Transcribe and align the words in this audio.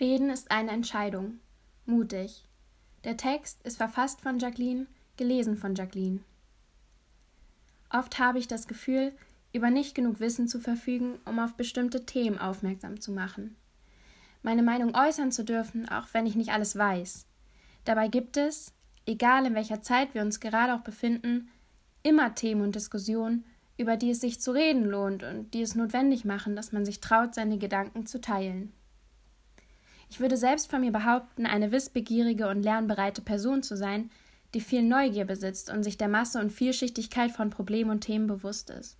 Reden 0.00 0.30
ist 0.30 0.52
eine 0.52 0.70
Entscheidung. 0.70 1.40
Mutig. 1.84 2.44
Der 3.02 3.16
Text 3.16 3.60
ist 3.64 3.78
verfasst 3.78 4.20
von 4.20 4.38
Jacqueline, 4.38 4.86
gelesen 5.16 5.56
von 5.56 5.74
Jacqueline. 5.74 6.20
Oft 7.90 8.20
habe 8.20 8.38
ich 8.38 8.46
das 8.46 8.68
Gefühl, 8.68 9.12
über 9.52 9.70
nicht 9.70 9.96
genug 9.96 10.20
Wissen 10.20 10.46
zu 10.46 10.60
verfügen, 10.60 11.18
um 11.24 11.40
auf 11.40 11.54
bestimmte 11.54 12.06
Themen 12.06 12.38
aufmerksam 12.38 13.00
zu 13.00 13.10
machen. 13.10 13.56
Meine 14.44 14.62
Meinung 14.62 14.94
äußern 14.94 15.32
zu 15.32 15.44
dürfen, 15.44 15.88
auch 15.88 16.06
wenn 16.12 16.26
ich 16.26 16.36
nicht 16.36 16.52
alles 16.52 16.76
weiß. 16.76 17.26
Dabei 17.84 18.06
gibt 18.06 18.36
es, 18.36 18.72
egal 19.04 19.46
in 19.46 19.56
welcher 19.56 19.82
Zeit 19.82 20.14
wir 20.14 20.22
uns 20.22 20.38
gerade 20.38 20.74
auch 20.74 20.82
befinden, 20.82 21.48
immer 22.04 22.36
Themen 22.36 22.60
und 22.60 22.76
Diskussionen, 22.76 23.44
über 23.76 23.96
die 23.96 24.10
es 24.10 24.20
sich 24.20 24.40
zu 24.40 24.52
reden 24.52 24.84
lohnt 24.84 25.24
und 25.24 25.54
die 25.54 25.62
es 25.62 25.74
notwendig 25.74 26.24
machen, 26.24 26.54
dass 26.54 26.70
man 26.70 26.84
sich 26.84 27.00
traut, 27.00 27.34
seine 27.34 27.58
Gedanken 27.58 28.06
zu 28.06 28.20
teilen. 28.20 28.72
Ich 30.10 30.20
würde 30.20 30.36
selbst 30.36 30.70
von 30.70 30.80
mir 30.80 30.92
behaupten, 30.92 31.46
eine 31.46 31.70
wissbegierige 31.70 32.48
und 32.48 32.62
lernbereite 32.62 33.22
Person 33.22 33.62
zu 33.62 33.76
sein, 33.76 34.10
die 34.54 34.60
viel 34.60 34.82
Neugier 34.82 35.24
besitzt 35.24 35.70
und 35.70 35.82
sich 35.82 35.98
der 35.98 36.08
Masse 36.08 36.40
und 36.40 36.50
Vielschichtigkeit 36.50 37.30
von 37.30 37.50
Problemen 37.50 37.90
und 37.90 38.00
Themen 38.00 38.26
bewusst 38.26 38.70
ist. 38.70 38.96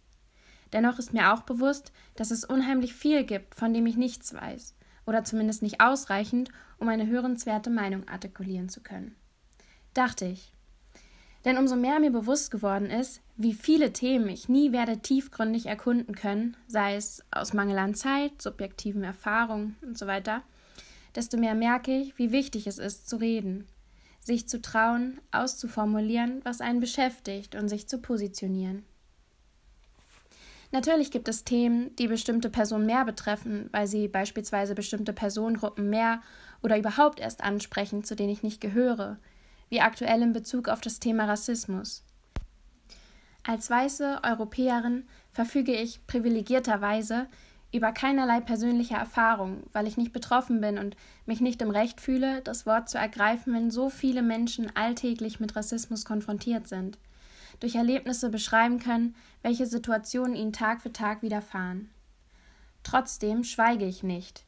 Dennoch 0.73 0.99
ist 0.99 1.15
mir 1.15 1.33
auch 1.33 1.43
bewusst, 1.43 1.93
dass 2.17 2.31
es 2.31 2.45
unheimlich 2.45 2.95
viel 2.95 3.25
gibt, 3.25 3.55
von 3.55 3.73
dem 3.73 3.87
ich 3.87 3.97
nichts 3.97 4.35
weiß, 4.35 4.75
oder 5.07 5.25
zumindest 5.25 5.63
nicht 5.63 5.81
ausreichend, 5.81 6.51
um 6.79 6.89
eine 6.89 7.07
hörenswerte 7.07 7.71
Meinung 7.71 8.07
artikulieren 8.07 8.69
zu 8.69 8.83
können. 8.83 9.17
Dachte 9.95 10.27
ich. 10.27 10.53
Denn 11.47 11.57
umso 11.57 11.77
mehr 11.77 11.99
mir 12.01 12.11
bewusst 12.11 12.51
geworden 12.51 12.91
ist, 12.91 13.23
wie 13.37 13.55
viele 13.55 13.93
Themen 13.93 14.29
ich 14.29 14.49
nie 14.51 14.73
werde 14.73 14.99
tiefgründig 14.99 15.67
erkunden 15.67 16.15
können, 16.15 16.57
sei 16.67 16.97
es 16.97 17.25
aus 17.31 17.55
Mangel 17.55 17.79
an 17.79 17.95
Zeit, 17.95 18.43
subjektiven 18.43 19.05
Erfahrungen 19.05 19.77
und 19.81 19.97
so 19.97 20.07
desto 21.19 21.37
mehr 21.37 21.57
merke 21.57 21.91
ich, 21.91 22.17
wie 22.17 22.31
wichtig 22.31 22.69
es 22.69 22.79
ist, 22.79 23.09
zu 23.09 23.17
reden, 23.17 23.67
sich 24.21 24.49
zu 24.49 24.63
trauen, 24.63 25.21
auszuformulieren, 25.33 26.43
was 26.45 26.61
einen 26.61 26.79
beschäftigt 26.79 27.57
und 27.57 27.69
sich 27.69 27.89
zu 27.89 27.99
positionieren. 27.99 28.85
Natürlich 30.71 31.11
gibt 31.11 31.27
es 31.27 31.43
Themen, 31.43 31.97
die 31.97 32.07
bestimmte 32.07 32.51
Personen 32.51 32.87
mehr 32.87 33.05
betreffen, 33.05 33.69
weil 33.73 33.89
sie 33.89 34.07
beispielsweise 34.07 34.77
bestimmte 34.77 35.13
Personengruppen 35.13 35.91
mehr 35.91 36.23
oder 36.63 36.79
überhaupt 36.79 37.19
erst 37.19 37.43
ansprechen, 37.43 38.05
zu 38.05 38.15
denen 38.15 38.31
ich 38.31 38.45
nicht 38.45 38.61
gehöre, 38.61 39.19
wie 39.71 39.81
aktuell 39.81 40.23
in 40.23 40.33
Bezug 40.33 40.69
auf 40.69 40.81
das 40.81 41.01
Thema 41.01 41.25
Rassismus. 41.25 42.05
Als 43.43 43.69
weiße 43.69 44.21
Europäerin 44.23 45.09
verfüge 45.33 45.73
ich 45.73 46.07
privilegierterweise 46.07 47.27
über 47.73 47.93
keinerlei 47.93 48.41
persönliche 48.41 48.95
Erfahrung, 48.95 49.65
weil 49.73 49.87
ich 49.87 49.97
nicht 49.97 50.13
betroffen 50.13 50.61
bin 50.61 50.79
und 50.79 50.97
mich 51.27 51.41
nicht 51.41 51.61
im 51.61 51.71
Recht 51.71 52.01
fühle, 52.01 52.41
das 52.41 52.65
Wort 52.65 52.89
zu 52.89 52.97
ergreifen, 52.97 53.53
wenn 53.53 53.71
so 53.71 53.91
viele 53.91 54.23
Menschen 54.23 54.75
alltäglich 54.75 55.39
mit 55.39 55.55
Rassismus 55.55 56.05
konfrontiert 56.05 56.67
sind, 56.67 56.99
durch 57.61 57.75
Erlebnisse 57.75 58.31
beschreiben 58.31 58.79
können, 58.79 59.15
welche 59.43 59.67
Situationen 59.67 60.35
ihnen 60.35 60.53
Tag 60.53 60.81
für 60.81 60.93
Tag 60.93 61.23
widerfahren. 61.23 61.91
Trotzdem 62.85 63.45
schweige 63.45 63.85
ich 63.85 64.03
nicht, 64.03 64.45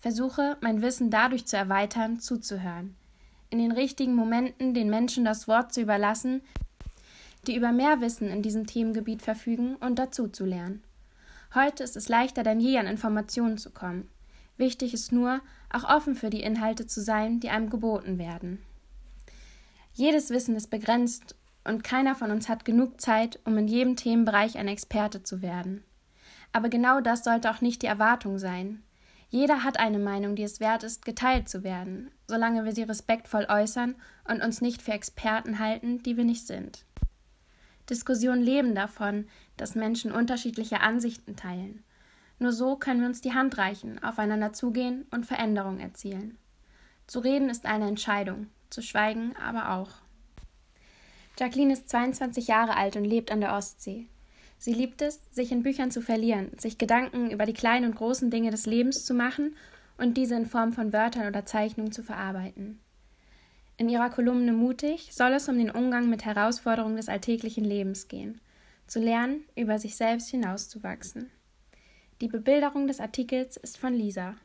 versuche 0.00 0.56
mein 0.62 0.80
Wissen 0.80 1.10
dadurch 1.10 1.46
zu 1.46 1.58
erweitern, 1.58 2.20
zuzuhören, 2.20 2.96
in 3.50 3.58
den 3.58 3.72
richtigen 3.72 4.14
Momenten 4.14 4.72
den 4.72 4.88
Menschen 4.88 5.26
das 5.26 5.46
Wort 5.46 5.74
zu 5.74 5.82
überlassen, 5.82 6.40
die 7.46 7.54
über 7.54 7.72
mehr 7.72 8.00
Wissen 8.00 8.28
in 8.28 8.40
diesem 8.40 8.66
Themengebiet 8.66 9.20
verfügen 9.20 9.76
und 9.76 9.98
dazu 9.98 10.28
zu 10.28 10.46
lernen. 10.46 10.82
Heute 11.54 11.84
ist 11.84 11.96
es 11.96 12.08
leichter 12.08 12.42
denn 12.42 12.60
je 12.60 12.78
an 12.78 12.86
Informationen 12.86 13.58
zu 13.58 13.70
kommen. 13.70 14.08
Wichtig 14.56 14.94
ist 14.94 15.12
nur, 15.12 15.40
auch 15.70 15.84
offen 15.84 16.14
für 16.14 16.30
die 16.30 16.42
Inhalte 16.42 16.86
zu 16.86 17.02
sein, 17.02 17.40
die 17.40 17.50
einem 17.50 17.68
geboten 17.68 18.18
werden. 18.18 18.62
Jedes 19.92 20.30
Wissen 20.30 20.56
ist 20.56 20.68
begrenzt 20.68 21.34
und 21.64 21.84
keiner 21.84 22.14
von 22.14 22.30
uns 22.30 22.48
hat 22.48 22.64
genug 22.64 23.00
Zeit, 23.00 23.38
um 23.44 23.58
in 23.58 23.68
jedem 23.68 23.96
Themenbereich 23.96 24.56
ein 24.56 24.68
Experte 24.68 25.22
zu 25.22 25.42
werden. 25.42 25.84
Aber 26.52 26.68
genau 26.68 27.00
das 27.00 27.24
sollte 27.24 27.50
auch 27.50 27.60
nicht 27.60 27.82
die 27.82 27.86
Erwartung 27.86 28.38
sein. 28.38 28.82
Jeder 29.28 29.64
hat 29.64 29.78
eine 29.78 29.98
Meinung, 29.98 30.36
die 30.36 30.42
es 30.42 30.60
wert 30.60 30.82
ist, 30.84 31.04
geteilt 31.04 31.48
zu 31.48 31.64
werden, 31.64 32.10
solange 32.28 32.64
wir 32.64 32.72
sie 32.72 32.82
respektvoll 32.82 33.46
äußern 33.48 33.94
und 34.28 34.42
uns 34.42 34.60
nicht 34.60 34.82
für 34.82 34.92
Experten 34.92 35.58
halten, 35.58 36.02
die 36.02 36.16
wir 36.16 36.24
nicht 36.24 36.46
sind. 36.46 36.84
Diskussionen 37.90 38.42
leben 38.42 38.74
davon, 38.74 39.26
dass 39.56 39.74
Menschen 39.74 40.12
unterschiedliche 40.12 40.80
Ansichten 40.80 41.36
teilen. 41.36 41.82
Nur 42.38 42.52
so 42.52 42.76
können 42.76 43.00
wir 43.00 43.08
uns 43.08 43.20
die 43.20 43.34
Hand 43.34 43.58
reichen, 43.58 44.02
aufeinander 44.02 44.52
zugehen 44.52 45.06
und 45.10 45.26
Veränderung 45.26 45.78
erzielen. 45.78 46.38
Zu 47.06 47.20
reden 47.20 47.50
ist 47.50 47.66
eine 47.66 47.86
Entscheidung, 47.86 48.48
zu 48.70 48.82
schweigen 48.82 49.34
aber 49.36 49.72
auch. 49.72 49.90
Jacqueline 51.38 51.72
ist 51.72 51.88
22 51.88 52.46
Jahre 52.46 52.76
alt 52.76 52.96
und 52.96 53.04
lebt 53.04 53.30
an 53.30 53.40
der 53.40 53.54
Ostsee. 53.54 54.06
Sie 54.58 54.72
liebt 54.72 55.02
es, 55.02 55.20
sich 55.30 55.50
in 55.50 55.62
Büchern 55.62 55.90
zu 55.90 56.00
verlieren, 56.00 56.52
sich 56.58 56.78
Gedanken 56.78 57.30
über 57.30 57.46
die 57.46 57.52
kleinen 57.52 57.86
und 57.86 57.96
großen 57.96 58.30
Dinge 58.30 58.50
des 58.50 58.66
Lebens 58.66 59.04
zu 59.04 59.14
machen 59.14 59.56
und 59.98 60.16
diese 60.16 60.36
in 60.36 60.46
Form 60.46 60.72
von 60.72 60.92
Wörtern 60.92 61.26
oder 61.26 61.44
Zeichnungen 61.44 61.92
zu 61.92 62.02
verarbeiten. 62.02 62.80
In 63.76 63.88
ihrer 63.88 64.10
Kolumne 64.10 64.52
Mutig 64.52 65.12
soll 65.12 65.32
es 65.32 65.48
um 65.48 65.58
den 65.58 65.70
Umgang 65.70 66.08
mit 66.08 66.24
Herausforderungen 66.24 66.96
des 66.96 67.08
alltäglichen 67.08 67.64
Lebens 67.64 68.08
gehen, 68.08 68.40
zu 68.86 69.00
lernen, 69.00 69.44
über 69.56 69.78
sich 69.78 69.96
selbst 69.96 70.28
hinauszuwachsen. 70.28 71.30
Die 72.20 72.28
Bebilderung 72.28 72.86
des 72.86 73.00
Artikels 73.00 73.56
ist 73.56 73.78
von 73.78 73.94
Lisa. 73.94 74.36